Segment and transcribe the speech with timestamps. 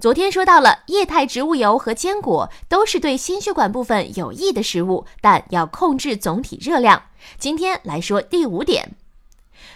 [0.00, 7.02] 昨天说到了液态植物油和坚果都是对心血管部分有益的食物，但要控制总体热量。
[7.36, 8.94] 今天来说第五点，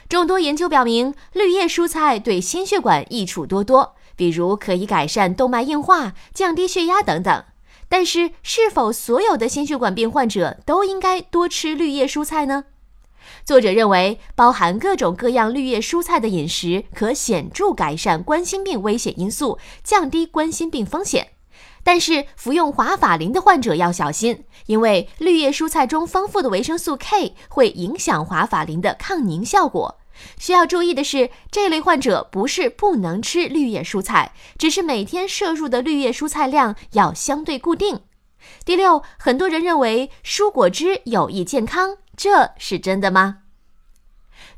[0.08, 7.44] 众多研究表明，绿叶蔬菜对心血管益处多多，比如可以改善动脉硬化、降低血压等等。
[7.88, 12.64] 但是，是否所有的心血管病患者都应该多吃绿叶蔬菜呢？
[13.44, 21.28] 作者认为，包含各种各样绿叶蔬菜的饮食可显著改善冠心病危险因素，降低冠心病风险。
[21.84, 29.98] 但是，服用华法林的患者要小心，因为绿叶蔬菜中丰富的维生素 K 会影响华法林的抗凝效果。
[30.38, 38.02] 需要注意的是，这类患者不是不能吃绿叶蔬菜，只是每天摄入的绿叶蔬菜量要相对固定。
[38.64, 41.96] 第六，很多人认为蔬果汁有益健康。
[42.16, 43.38] 这是真的吗？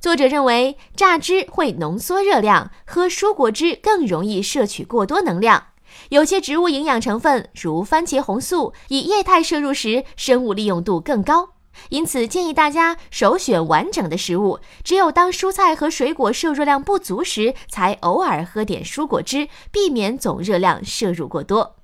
[0.00, 5.68] 作者认为榨汁会浓缩热量，喝蔬果汁更容易摄取过多能量。
[6.10, 11.50] 有些植物营养成分，如番茄红素，以液态摄入时生物利用度更高，
[11.90, 14.58] 因此建议大家首选完整的食物。
[14.82, 21.76] 只有当蔬菜和水果摄入量不足时，才偶尔喝点蔬果汁，避免总热量摄入过多。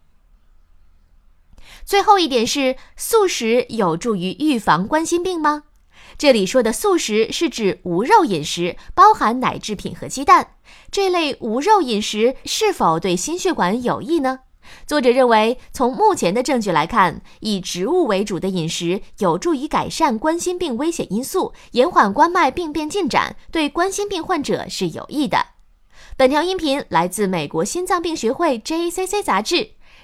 [1.84, 5.64] 最后一点是，素食有助于预防冠心病吗？
[6.18, 10.54] 这里说的素食是指无肉饮食，包含奶制品和鸡蛋。
[10.90, 14.40] 这类无肉饮食是否对心血管有益呢？
[14.86, 25.46] 作者认为，从目前的证据来看，以植物为主的饮食有助于改善冠心病危险因素，延缓冠脉病变进展，对冠心病患者是有益的。
[26.16, 29.70] 本条音频来自美国心脏病学会 JACC 杂志。